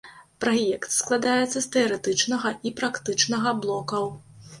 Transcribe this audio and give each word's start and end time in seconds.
Праект 0.43 0.87
складаецца 0.99 1.53
з 1.55 1.61
тэарэтычнага 1.75 2.53
і 2.71 2.73
практычнага 2.79 3.49
блокаў. 3.67 4.09